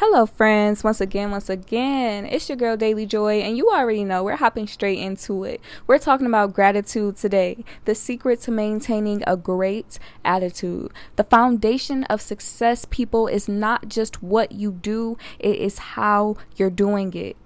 [0.00, 0.84] Hello, friends.
[0.84, 4.68] Once again, once again, it's your girl Daily Joi, and you already know we're hopping
[4.68, 5.60] straight into it.
[5.88, 10.92] We're talking about gratitude today, the secret to maintaining a great attitude.
[11.16, 16.70] The foundation of success, people, is not just what you do, it is how you're
[16.70, 17.36] doing it.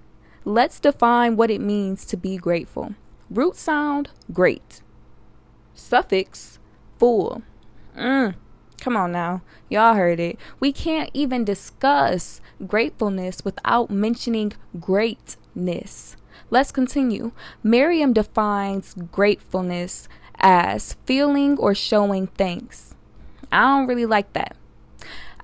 [0.44, 2.94] Let's define what it means to be grateful.
[3.30, 4.82] Root sound, great.
[5.72, 6.58] Suffix,
[6.98, 7.40] full.
[7.96, 8.34] Mm.
[8.82, 9.42] Come on now.
[9.68, 10.36] Y'all heard it.
[10.58, 16.16] We can't even discuss gratefulness without mentioning greatness.
[16.50, 17.30] Let's continue.
[17.62, 20.08] Merriam defines gratefulness
[20.40, 22.96] as feeling or showing thanks.
[23.52, 24.56] I don't really like that.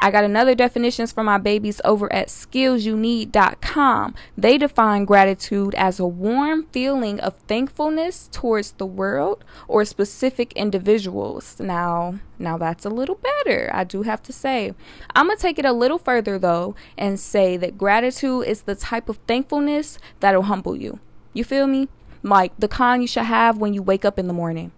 [0.00, 4.14] I got another definitions for my babies over at skillsyouneed.com.
[4.36, 11.58] They define gratitude as a warm feeling of thankfulness towards the world or specific individuals.
[11.58, 14.72] Now, now that's a little better, I do have to say.
[15.16, 18.76] I'm going to take it a little further though and say that gratitude is the
[18.76, 21.00] type of thankfulness that'll humble you.
[21.32, 21.88] You feel me?
[22.22, 24.70] Like the kind you should have when you wake up in the morning.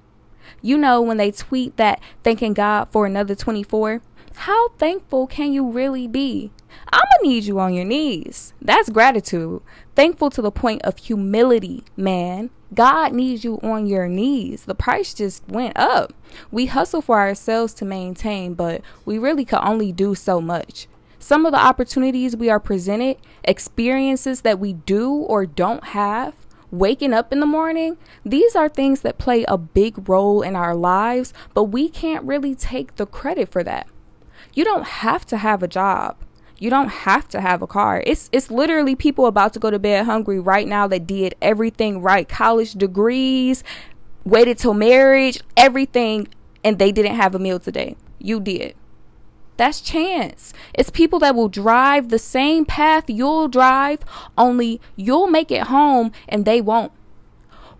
[0.62, 4.02] You know, when they tweet that thanking God for another 24,
[4.34, 6.50] how thankful can you really be?
[6.92, 8.54] I'm gonna need you on your knees.
[8.60, 9.62] That's gratitude.
[9.94, 12.50] Thankful to the point of humility, man.
[12.72, 14.64] God needs you on your knees.
[14.64, 16.12] The price just went up.
[16.50, 20.86] We hustle for ourselves to maintain, but we really could only do so much.
[21.18, 26.34] Some of the opportunities we are presented, experiences that we do or don't have,
[26.70, 30.74] waking up in the morning, these are things that play a big role in our
[30.74, 33.86] lives, but we can't really take the credit for that.
[34.54, 36.16] You don't have to have a job.
[36.58, 38.02] You don't have to have a car.
[38.06, 42.02] It's it's literally people about to go to bed hungry right now that did everything
[42.02, 42.28] right.
[42.28, 43.64] College degrees,
[44.24, 46.28] waited till marriage, everything,
[46.62, 47.96] and they didn't have a meal today.
[48.18, 48.74] You did.
[49.56, 50.54] That's chance.
[50.72, 53.98] It's people that will drive the same path you'll drive,
[54.38, 56.92] only you'll make it home and they won't.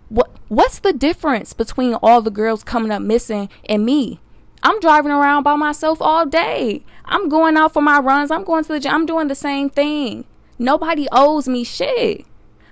[0.09, 4.19] What what's the difference between all the girls coming up missing and me?
[4.63, 6.83] I'm driving around by myself all day.
[7.05, 8.31] I'm going out for my runs.
[8.31, 8.93] I'm going to the gym.
[8.93, 10.25] I'm doing the same thing.
[10.59, 12.25] Nobody owes me shit.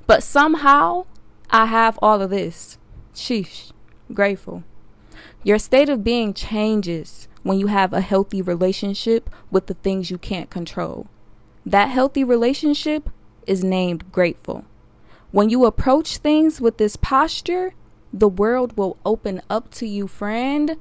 [0.05, 1.05] But somehow
[1.49, 2.77] I have all of this.
[3.13, 3.71] Sheesh.
[4.13, 4.63] Grateful.
[5.43, 10.17] Your state of being changes when you have a healthy relationship with the things you
[10.17, 11.07] can't control.
[11.65, 13.09] That healthy relationship
[13.47, 14.65] is named grateful.
[15.31, 17.73] When you approach things with this posture,
[18.11, 20.77] the world will open up to you, friend.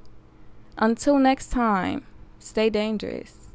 [0.80, 2.06] Until next time,
[2.38, 3.47] stay dangerous.